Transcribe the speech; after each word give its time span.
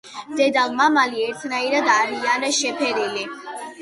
დედალ-მამალი 0.37 1.21
ერთნაირად 1.27 1.91
არიან 1.97 2.47
შეფერილი. 2.61 3.29